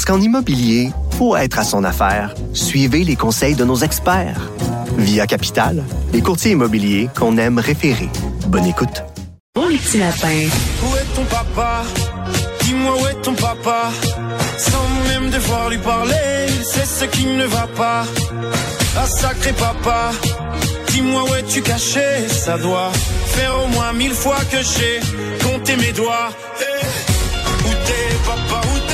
[0.00, 4.50] Parce qu'en immobilier, pour être à son affaire, suivez les conseils de nos experts.
[4.96, 5.84] Via Capital,
[6.14, 8.08] les courtiers immobiliers qu'on aime référer.
[8.46, 9.04] Bonne écoute.
[9.54, 10.48] Bon les petits lapins.
[10.84, 11.82] Où est ton papa?
[12.62, 13.90] Dis-moi où est ton papa?
[14.56, 18.06] Sans même devoir lui parler, c'est ce qui ne va pas.
[18.96, 20.12] Ah sacré papa,
[20.92, 22.26] dis-moi où es-tu caché?
[22.26, 22.90] Ça doit
[23.26, 25.00] faire au moins mille fois que j'ai
[25.44, 26.30] compté mes doigts.
[26.58, 28.89] Eh, où t'es papa, où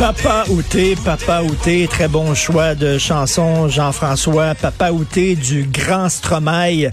[0.00, 4.54] Papa Outé, Papa Outé, très bon choix de chanson, Jean-François.
[4.54, 6.92] Papa Outé du Grand Stromae.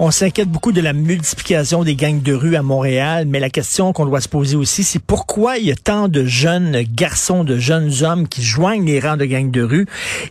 [0.00, 3.92] On s'inquiète beaucoup de la multiplication des gangs de rue à Montréal, mais la question
[3.92, 7.58] qu'on doit se poser aussi, c'est pourquoi il y a tant de jeunes garçons, de
[7.58, 9.86] jeunes hommes qui joignent les rangs de gangs de rue?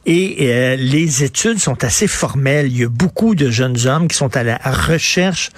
[0.05, 2.67] Et euh, les études sont assez formelles.
[2.67, 5.49] Il y a beaucoup de jeunes hommes qui sont à la recherche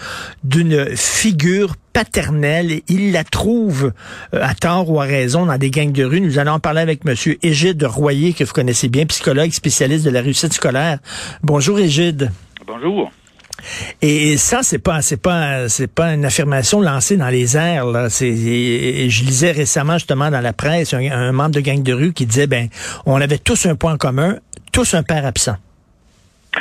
[0.43, 2.71] d'une figure paternelle.
[2.71, 3.93] et Ils la trouvent
[4.33, 6.21] euh, à tort ou à raison dans des gangs de rue.
[6.21, 10.09] Nous allons en parler avec Monsieur Égide Royer, que vous connaissez bien, psychologue spécialiste de
[10.09, 10.97] la réussite scolaire.
[11.43, 12.31] Bonjour Égide.
[12.65, 13.11] Bonjour.
[14.01, 17.85] Et ça, c'est pas, c'est pas, c'est pas une affirmation lancée dans les airs.
[17.85, 18.09] Là.
[18.09, 21.93] C'est, et je lisais récemment justement dans la presse un, un membre de gang de
[21.93, 22.69] rue qui disait, ben,
[23.05, 24.37] on avait tous un point commun,
[24.71, 25.55] tous un père absent.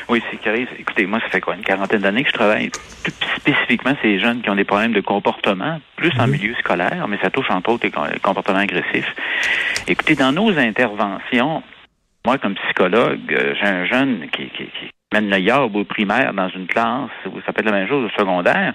[0.08, 0.68] Oui, c'est qui arrive.
[0.78, 2.70] Écoutez, moi, ça fait quoi, une quarantaine d'années que je travaille
[3.02, 7.18] plus spécifiquement ces jeunes qui ont des problèmes de comportement, plus en milieu scolaire, mais
[7.22, 9.14] ça touche entre autres les comportements agressifs.
[9.86, 11.62] Écoutez, dans nos interventions,
[12.26, 16.32] moi, comme psychologue, euh, j'ai un jeune qui, qui, qui mène le yard au primaire
[16.34, 18.74] dans une classe ça peut être la même chose au secondaire.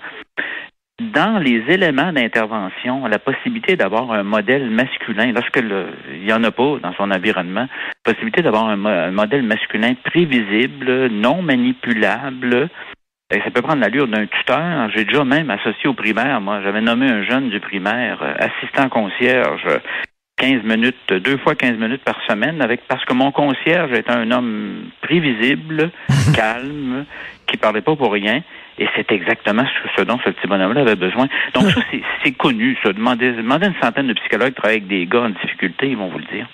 [1.02, 6.44] Dans les éléments d'intervention, la possibilité d'avoir un modèle masculin, lorsque le, il n'y en
[6.44, 7.68] a pas dans son environnement,
[8.04, 12.70] possibilité d'avoir un, un modèle masculin prévisible, non manipulable,
[13.34, 14.90] et ça peut prendre l'allure d'un tuteur.
[14.92, 18.90] J'ai déjà même associé au primaire, moi, j'avais nommé un jeune du primaire, euh, assistant
[18.90, 19.66] concierge,
[20.44, 24.30] 15 minutes, deux fois 15 minutes par semaine, avec parce que mon concierge est un
[24.32, 25.90] homme prévisible,
[26.36, 27.06] calme,
[27.48, 28.42] qui parlait pas pour rien.
[28.78, 31.28] Et c'est exactement ce, ce dont ce petit bonhomme-là avait besoin.
[31.54, 31.82] Donc ça,
[32.24, 32.92] c'est- connu, ça.
[32.92, 36.08] Demandez, demandez une centaine de psychologues qui travaillent avec des gars en difficulté, ils vont
[36.08, 36.48] vous le dire.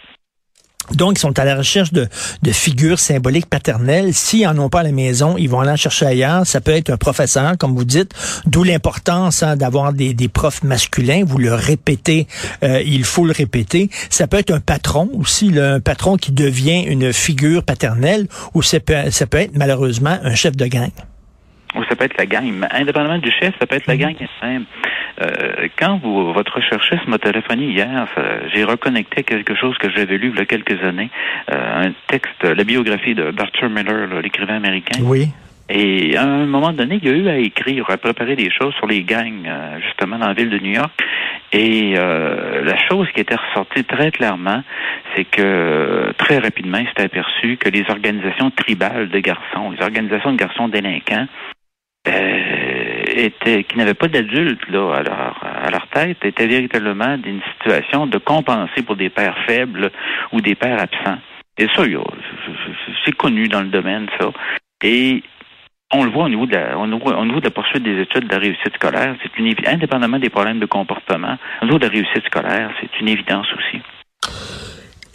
[0.96, 2.08] Donc, ils sont à la recherche de,
[2.42, 4.14] de figures symboliques paternelles.
[4.14, 6.48] S'ils en ont pas à la maison, ils vont aller en chercher ailleurs.
[6.48, 8.12] Ça peut être un professeur, comme vous dites,
[8.46, 11.24] d'où l'importance hein, d'avoir des, des profs masculins.
[11.26, 12.28] Vous le répétez,
[12.64, 13.90] euh, il faut le répéter.
[14.10, 18.64] Ça peut être un patron aussi, là, un patron qui devient une figure paternelle, ou
[18.64, 20.90] ça peut, ça peut être malheureusement un chef de gang.
[21.76, 22.52] Ou ça peut être la gang.
[22.52, 24.66] Mais indépendamment du chef, ça peut être la gang elle-même.
[25.22, 28.08] Euh, quand vous, votre recherchiste m'a téléphoné hier,
[28.54, 31.10] j'ai reconnecté quelque chose que j'avais lu il y a quelques années,
[31.52, 35.00] euh, un texte, la biographie de Arthur Miller, l'écrivain américain.
[35.04, 35.30] Oui.
[35.70, 38.74] Et à un moment donné, il y a eu à écrire, à préparer des choses
[38.76, 40.92] sur les gangs, euh, justement, dans la ville de New York.
[41.54, 44.64] Et euh, la chose qui était ressortie très clairement,
[45.16, 50.32] c'est que très rapidement, il s'est aperçu que les organisations tribales de garçons, les organisations
[50.32, 51.28] de garçons délinquants,
[52.08, 57.42] euh, étaient, qui n'avaient pas d'adultes là à leur, à leur tête, étaient véritablement d'une
[57.54, 59.92] situation de compenser pour des pères faibles
[60.32, 61.20] ou des pères absents.
[61.58, 61.84] Et ça,
[63.06, 64.32] c'est connu dans le domaine, ça.
[64.82, 65.24] Et
[65.94, 68.00] on le voit au niveau de la, au niveau, au niveau de la poursuite des
[68.02, 71.86] études de la réussite scolaire, c'est une indépendamment des problèmes de comportement, au niveau de
[71.86, 73.82] la réussite scolaire, c'est une évidence aussi.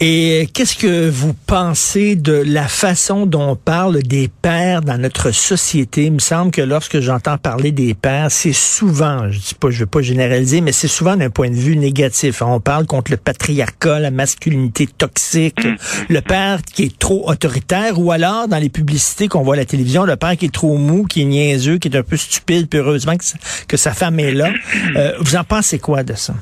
[0.07, 5.31] Et qu'est-ce que vous pensez de la façon dont on parle des pères dans notre
[5.31, 6.05] société?
[6.05, 9.79] Il me semble que lorsque j'entends parler des pères, c'est souvent, je dis pas, je
[9.79, 12.43] veux pas généraliser, mais c'est souvent d'un point de vue négatif.
[12.43, 15.67] On parle contre le patriarcat, la masculinité toxique,
[16.07, 19.65] le père qui est trop autoritaire, ou alors dans les publicités qu'on voit à la
[19.65, 22.67] télévision, le père qui est trop mou, qui est niaiseux, qui est un peu stupide,
[22.69, 24.51] puis heureusement que, sa- que sa femme est là.
[24.97, 26.35] Euh, vous en pensez quoi de ça?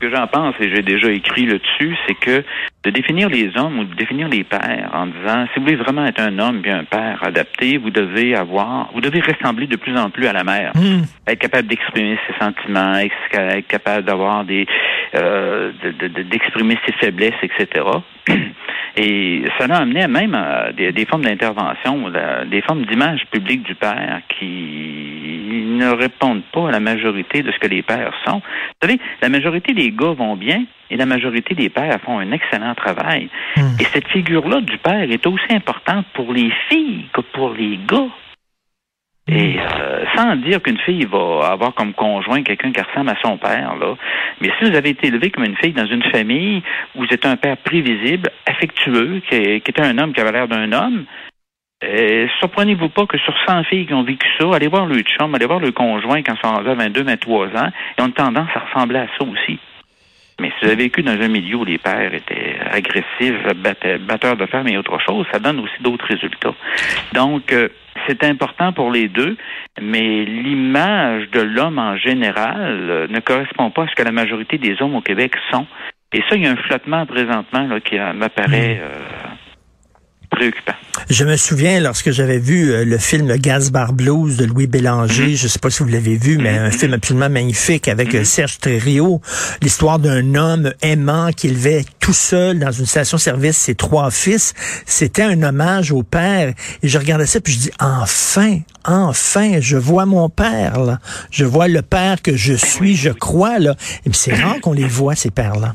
[0.00, 2.44] Ce que j'en pense, et j'ai déjà écrit là-dessus, c'est que
[2.84, 6.06] de définir les hommes ou de définir les pères en disant si vous voulez vraiment
[6.06, 9.96] être un homme bien un père adapté, vous devez avoir, vous devez ressembler de plus
[9.98, 11.02] en plus à la mère, Hmm.
[11.26, 14.66] être capable d'exprimer ses sentiments, être capable d'avoir des,
[15.16, 17.84] euh, de- de- de- d'exprimer ses faiblesses, etc.
[18.96, 22.08] Et ça l'a amené même à des, des formes d'intervention,
[22.46, 24.97] des formes d'image publique du père qui
[25.78, 28.38] ne répondent pas à la majorité de ce que les pères sont.
[28.40, 32.32] Vous savez, la majorité des gars vont bien et la majorité des pères font un
[32.32, 33.28] excellent travail.
[33.56, 33.76] Hmm.
[33.80, 38.08] Et cette figure-là du père est aussi importante pour les filles que pour les gars.
[39.30, 43.36] Et euh, sans dire qu'une fille va avoir comme conjoint quelqu'un qui ressemble à son
[43.36, 43.94] père, là.
[44.40, 46.62] Mais si vous avez été élevé comme une fille dans une famille
[46.94, 50.32] où vous êtes un père prévisible, affectueux, qui, est- qui était un homme qui avait
[50.32, 51.04] l'air d'un homme,
[51.84, 55.34] euh, surprenez-vous pas que sur 100 filles qui ont vécu ça, allez voir le chum,
[55.34, 58.60] allez voir le conjoint quand ils sont à 22, 23 ans, et ont tendance à
[58.60, 59.58] ressembler à ça aussi.
[60.40, 64.36] Mais si vous avez vécu dans un milieu où les pères étaient agressifs, batte- batteurs
[64.36, 66.54] de femmes et autre chose, ça donne aussi d'autres résultats.
[67.12, 67.68] Donc, euh,
[68.06, 69.36] c'est important pour les deux,
[69.82, 74.58] mais l'image de l'homme en général euh, ne correspond pas à ce que la majorité
[74.58, 75.66] des hommes au Québec sont.
[76.12, 78.98] Et ça, il y a un flottement présentement là, qui euh, m'apparaît euh,
[80.38, 80.72] préoccupant.
[81.10, 85.36] Je me souviens lorsque j'avais vu euh, le film Le Gaz-Bar Blues de Louis Bélanger,
[85.36, 88.58] je sais pas si vous l'avez vu, mais un film absolument magnifique avec euh, Serge
[88.58, 89.20] Thériault,
[89.62, 94.54] l'histoire d'un homme aimant qui élevait tout seul dans une station-service ses trois fils.
[94.86, 96.52] C'était un hommage au père.
[96.82, 100.98] Et je regardais ça puis je dis enfin, enfin, je vois mon père là.
[101.30, 103.74] Je vois le père que je suis, je crois là.
[104.04, 105.74] Et c'est rare qu'on les voit ces pères-là.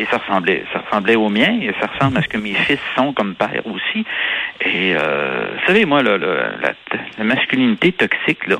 [0.00, 2.80] Et ça ressemblait, ça ressemblait au mien, et ça ressemble à ce que mes fils
[2.96, 4.04] sont comme père aussi.
[4.62, 6.72] Et euh, vous savez, moi, là, la,
[7.18, 8.56] la masculinité toxique, là,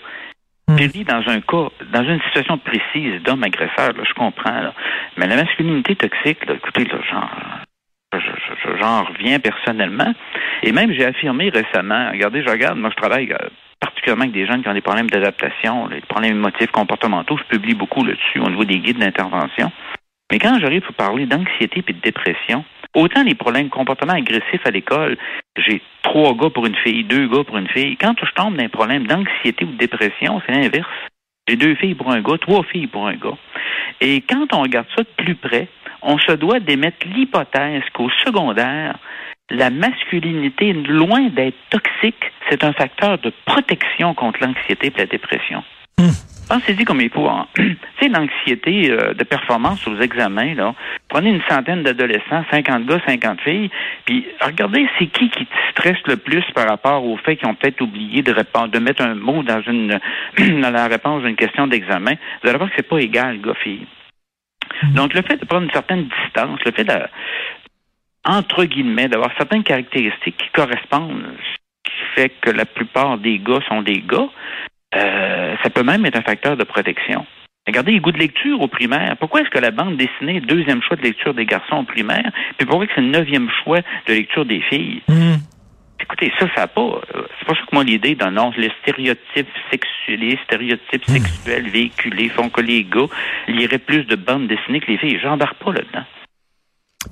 [0.68, 0.76] Hmm.
[0.76, 4.72] dit dans un cas, dans une situation précise d'homme agresseur, là, je comprends, là.
[5.16, 7.30] Mais la masculinité toxique, là, écoutez, là, genre,
[8.14, 10.12] je- je- je- j'en reviens personnellement.
[10.62, 13.48] Et même, j'ai affirmé récemment, regardez, je regarde, moi, je travaille euh,
[13.80, 17.36] particulièrement avec des jeunes qui ont des problèmes d'adaptation, des problèmes émotifs, comportementaux.
[17.38, 19.72] Je publie beaucoup là-dessus au niveau des guides d'intervention.
[20.30, 24.70] Mais quand j'arrive à parler d'anxiété et de dépression, autant les problèmes comportement agressifs à
[24.70, 25.16] l'école,
[25.56, 27.96] j'ai trois gars pour une fille, deux gars pour une fille.
[27.96, 30.88] Quand je tombe dans un problème d'anxiété ou de dépression, c'est l'inverse.
[31.48, 33.36] J'ai deux filles pour un gars, trois filles pour un gars.
[34.00, 35.68] Et quand on regarde ça de plus près,
[36.02, 38.96] on se doit d'émettre l'hypothèse qu'au secondaire,
[39.50, 45.64] la masculinité, loin d'être toxique, c'est un facteur de protection contre l'anxiété et la dépression.
[46.50, 47.28] Pensez-y comme il faut.
[47.28, 47.46] hein.
[47.54, 50.74] Tu sais, l'anxiété euh, de performance aux examens, là.
[51.08, 53.70] Prenez une centaine d'adolescents, 50 gars, 50 filles,
[54.04, 57.54] puis regardez c'est qui qui te stresse le plus par rapport au fait qu'ils ont
[57.54, 60.00] peut-être oublié de répondre, de mettre un mot dans une
[60.60, 62.14] dans la réponse d'une question d'examen.
[62.42, 63.86] Vous allez voir que c'est pas égal, gars-filles.
[64.94, 66.98] Donc, le fait de prendre une certaine distance, le fait de,
[68.24, 73.60] entre guillemets, d'avoir certaines caractéristiques qui correspondent, ce qui fait que la plupart des gars
[73.68, 74.28] sont des gars,
[74.94, 77.26] euh, ça peut même être un facteur de protection.
[77.66, 79.16] Regardez les goûts de lecture au primaire.
[79.18, 82.30] Pourquoi est-ce que la bande dessinée est deuxième choix de lecture des garçons au primaire,
[82.56, 85.02] puis pourquoi est-ce que c'est le neuvième choix de lecture des filles?
[85.08, 85.36] Hmm.
[86.00, 86.80] Écoutez, ça, ça n'a pas.
[87.14, 91.68] euh, C'est pas ça que moi l'idée d'un non, les stéréotypes sexuels, les stéréotypes sexuels
[91.68, 93.06] véhiculés font que les gars
[93.46, 95.20] liraient plus de bandes dessinées que les filles.
[95.22, 96.04] J'embarque pas là-dedans.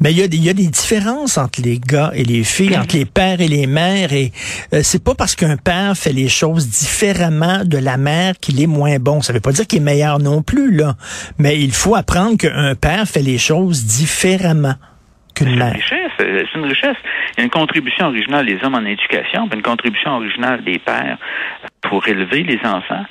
[0.01, 2.45] Mais il y, a des, il y a des différences entre les gars et les
[2.45, 4.33] filles, entre les pères et les mères, et
[4.75, 8.67] euh, c'est pas parce qu'un père fait les choses différemment de la mère qu'il est
[8.67, 9.23] moins bon.
[9.23, 10.95] Ça veut pas dire qu'il est meilleur non plus, là.
[11.39, 14.75] Mais il faut apprendre qu'un père fait les choses différemment
[15.35, 15.73] qu'une C'est une mère.
[15.73, 16.13] richesse.
[16.21, 16.97] euh, C'est une richesse.
[17.37, 20.79] Il y a une contribution originale des hommes en éducation, puis une contribution originale des
[20.79, 21.17] pères
[21.81, 23.05] pour élever les enfants.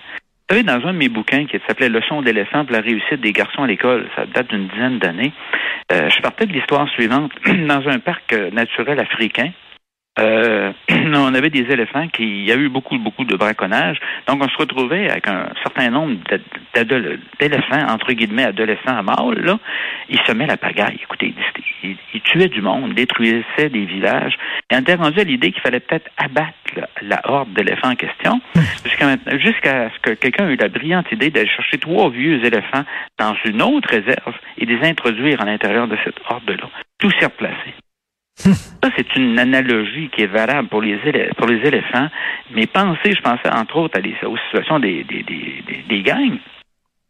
[0.49, 3.33] Vous savez, dans un de mes bouquins qui s'appelait Leçon d'éléphant pour la réussite des
[3.33, 5.33] garçons à l'école, ça date d'une dizaine d'années,
[5.91, 7.33] euh, je partais de l'histoire suivante.
[7.67, 9.51] Dans un parc euh, naturel africain,
[10.19, 13.99] euh, on avait des éléphants qui, il y a eu beaucoup, beaucoup de braconnage.
[14.27, 16.15] Donc, on se retrouvait avec un certain nombre
[17.39, 19.59] d'éléphants, entre guillemets, adolescents à mâles, là.
[20.09, 20.99] Ils semaient la pagaille.
[21.01, 21.33] Écoutez,
[21.83, 24.37] ils, ils- ils tuaient du monde, détruisaient des villages.
[24.71, 27.95] Et on était rendu à l'idée qu'il fallait peut-être abattre la, la horde d'éléphants en
[27.95, 28.41] question,
[29.39, 32.83] jusqu'à ce que quelqu'un ait eu la brillante idée d'aller chercher trois vieux éléphants
[33.19, 36.69] dans une autre réserve et les introduire à l'intérieur de cette horde-là.
[36.99, 37.73] Tout s'est replacé.
[38.37, 40.97] Ça, c'est une analogie qui est valable pour les,
[41.37, 42.07] pour les éléphants.
[42.51, 46.01] Mais pensez, je pensais entre autres à les- aux situations des, des, des, des, des
[46.03, 46.37] gangs.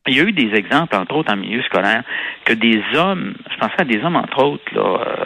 [0.07, 2.03] Il y a eu des exemples, entre autres en milieu scolaire,
[2.46, 5.25] que des hommes, je pensais à des hommes, entre autres, là, euh,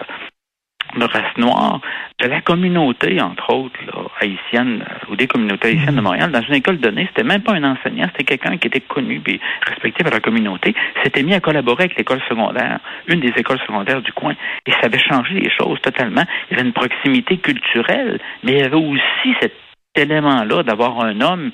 [0.98, 1.79] de race noire
[2.19, 6.41] de la communauté, entre autres, là, haïtienne, euh, ou des communautés haïtiennes de Montréal, dans
[6.41, 10.03] une école donnée, c'était même pas un enseignant, c'était quelqu'un qui était connu et respecté
[10.03, 14.12] par la communauté, s'était mis à collaborer avec l'école secondaire, une des écoles secondaires du
[14.13, 14.33] coin,
[14.65, 16.24] et ça avait changé les choses totalement.
[16.50, 19.53] Il y avait une proximité culturelle, mais il y avait aussi cet
[19.95, 21.51] élément-là d'avoir un homme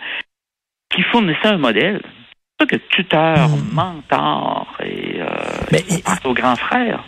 [0.89, 2.01] qui fournissait un modèle.
[2.60, 3.75] C'est ça que tuteur, Hmm.
[3.75, 5.25] mentor et, euh,
[5.72, 5.84] Mais-
[6.25, 7.03] au grand frère.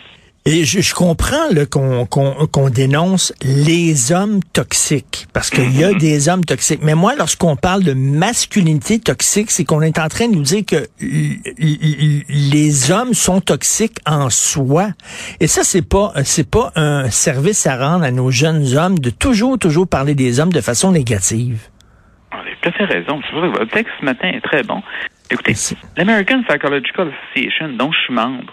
[0.46, 6.44] Et je, je comprends qu'on dénonce les hommes toxiques, parce qu'il y a des hommes
[6.44, 6.80] toxiques.
[6.82, 10.62] Mais moi, lorsqu'on parle de masculinité toxique, c'est qu'on est en train de nous dire
[10.66, 14.88] que les hommes sont toxiques en soi.
[15.40, 19.10] Et ça, c'est pas c'est pas un service à rendre à nos jeunes hommes de
[19.10, 21.68] toujours toujours parler des hommes de façon négative.
[22.32, 23.20] Vous avez tout à fait raison.
[23.34, 24.82] Votre texte ce matin est très bon.
[25.30, 25.54] Écoutez,
[25.96, 28.52] l'American Psychological Association, dont je suis membre,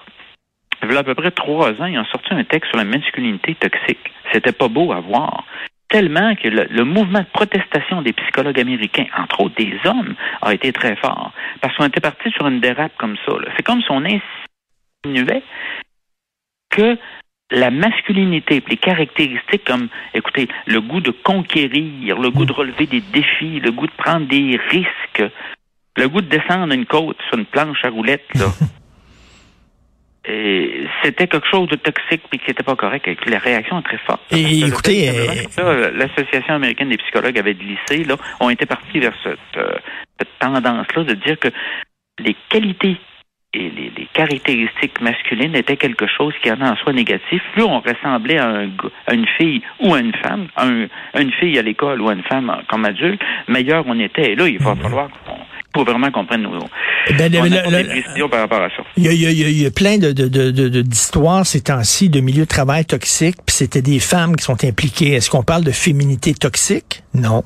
[0.84, 2.84] il y a à peu près trois ans, ils ont sorti un texte sur la
[2.84, 4.12] masculinité toxique.
[4.31, 5.46] C'était pas beau à voir.
[5.89, 10.74] Tellement que le, mouvement de protestation des psychologues américains, entre autres des hommes, a été
[10.74, 11.31] très fort.
[11.62, 13.34] Parce qu'on était parti sur une dérape comme ça.
[13.55, 15.43] C'est comme si on insinuait
[16.69, 16.98] que
[17.51, 23.00] la masculinité, les caractéristiques comme, écoutez, le goût de conquérir, le goût de relever des
[23.00, 25.24] défis, le goût de prendre des risques,
[25.96, 28.48] le goût de descendre une côte sur une planche à roulettes, là.
[30.29, 33.07] Et c'était quelque chose de toxique puis qui n'était pas correct.
[33.07, 34.22] Et la réaction est très forte.
[34.31, 35.10] Et écoutez,
[35.60, 39.75] euh, l'Association américaine des psychologues avait glissé, là, ont été partis vers cette, euh,
[40.19, 41.48] cette tendance-là de dire que
[42.19, 42.98] les qualités
[43.53, 47.41] et les, les caractéristiques masculines étaient quelque chose qui en en soi négatif.
[47.53, 48.69] Plus on ressemblait à, un,
[49.07, 52.10] à une fille ou à une femme, à, un- à une fille à l'école ou
[52.10, 54.34] à une femme comme adulte, meilleur on était.
[54.34, 55.10] Et là, il va falloir
[55.77, 58.69] faut vraiment qu'on prenne nos, Ben, qu'on le- apporte le- des décisions par rapport à
[58.69, 58.84] ça.
[58.98, 60.12] Il y a, y a- a- plein de,
[60.81, 65.13] d'histoires ces temps-ci de milieux de travail toxiques, puis c'était des femmes qui sont impliquées.
[65.13, 67.03] Est-ce qu'on parle de féminité toxique?
[67.13, 67.43] Non.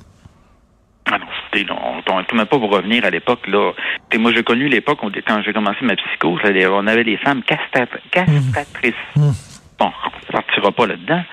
[1.11, 3.45] Ah non, c'était, on ne tourne pas pour revenir à l'époque.
[3.47, 3.71] là.
[4.11, 8.93] Et moi, j'ai connu l'époque quand j'ai commencé ma psycho, on avait des femmes castratrices.
[9.15, 9.33] Mhm.
[9.79, 11.23] Bon, on ne partira pas là-dedans.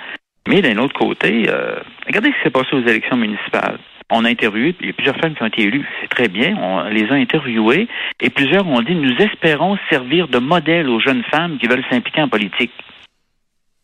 [0.48, 3.78] Mais d'un autre côté, euh, regardez ce qui s'est passé aux élections municipales.
[4.10, 5.86] On a interviewé, il y a plusieurs femmes qui ont été élues.
[6.00, 6.56] C'est très bien.
[6.56, 7.88] On les a interviewées
[8.20, 12.22] et plusieurs ont dit nous espérons servir de modèle aux jeunes femmes qui veulent s'impliquer
[12.22, 12.72] en politique.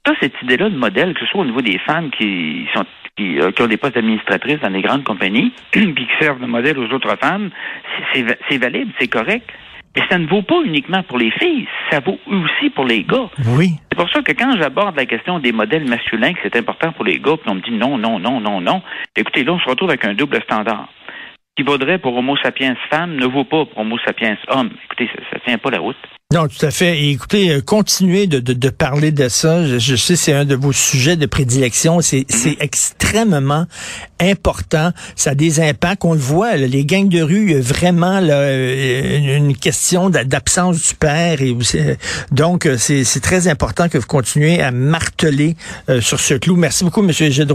[0.06, 2.84] Ça, cette idée-là de modèle, que ce soit au niveau des femmes qui sont
[3.20, 6.92] euh, ont des postes d'administratrices dans des grandes compagnies, puis qui servent de modèle aux
[6.92, 7.50] autres femmes,
[8.12, 9.48] c'est valide, c'est correct.
[9.96, 13.30] Mais ça ne vaut pas uniquement pour les filles, ça vaut aussi pour les gars.
[13.56, 13.74] Oui.
[13.94, 17.04] C'est pour ça que quand j'aborde la question des modèles masculins, que c'est important pour
[17.04, 18.82] les gars, on me dit non, non, non, non, non,
[19.14, 20.88] écoutez, là, on se retrouve avec un double standard.
[21.56, 24.70] Qui vaudrait pour Homo sapiens femme ne vaut pas pour Homo sapiens homme.
[24.86, 25.94] Écoutez, ça, ça tient pas la route.
[26.32, 26.98] Non, tout à fait.
[26.98, 29.64] Et écoutez, euh, continuez de, de, de parler de ça.
[29.64, 32.00] Je, je sais c'est un de vos sujets de prédilection.
[32.00, 33.66] C'est c'est extrêmement
[34.20, 34.90] important.
[35.14, 36.04] Ça a des impacts.
[36.04, 39.56] On le voit, là, les gangs de rue, il y a vraiment là, euh, une
[39.56, 41.40] question d'a- d'absence du père.
[41.40, 41.98] Et c'est-
[42.32, 45.54] donc, euh, c'est très important que vous continuez à marteler
[45.88, 46.56] euh, sur ce clou.
[46.56, 47.46] Merci beaucoup, Monsieur Gilles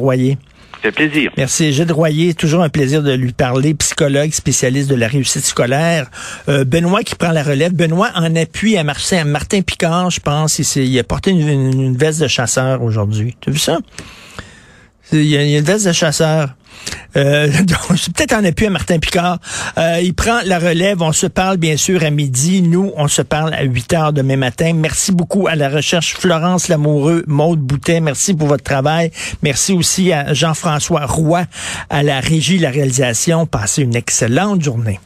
[0.81, 1.31] Fait plaisir.
[1.35, 1.73] Merci.
[1.73, 6.09] Gilles Royer, toujours un plaisir de lui parler, psychologue, spécialiste de la réussite scolaire.
[6.47, 7.73] Euh, Benoît qui prend la relève.
[7.73, 10.57] Benoît en appui à Martin, Martin Picard, je pense.
[10.59, 13.35] Il, il a porté une, une- veste de chasseur aujourd'hui.
[13.41, 13.79] Tu as vu ça?
[15.03, 16.55] C'est- il y a une veste de chasseur.
[17.15, 19.39] Euh, donc, c'est peut-être en appui à Martin Picard.
[19.77, 21.01] Euh, il prend la relève.
[21.01, 22.61] On se parle bien sûr à midi.
[22.61, 24.73] Nous, on se parle à 8 heures demain matin.
[24.73, 27.99] Merci beaucoup à la recherche Florence Lamoureux, Maude Boutet.
[27.99, 29.11] Merci pour votre travail.
[29.43, 31.45] Merci aussi à Jean-François Roy
[31.89, 33.45] à la régie, la réalisation.
[33.45, 34.99] Passez une excellente journée.